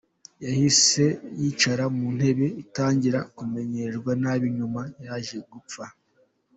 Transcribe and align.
Yahise 0.45 1.05
yicara 1.39 1.83
mu 1.95 2.07
ntebe 2.17 2.45
atangira 2.61 3.19
kumererwa 3.35 4.11
nabi 4.21 4.47
nyuma 4.57 4.81
yaje 5.05 5.37
gupfa. 5.51 5.83